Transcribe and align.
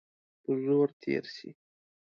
په 0.43 0.51
زور 0.63 0.87
تېر 1.01 1.23
سي. 1.35 1.49